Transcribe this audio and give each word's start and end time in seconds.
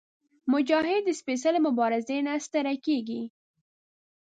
مجاهد 0.51 1.01
د 1.05 1.09
سپېڅلې 1.19 1.59
مبارزې 1.67 2.17
نه 2.27 2.33
ستړی 2.45 2.77
کېږي. 2.85 3.21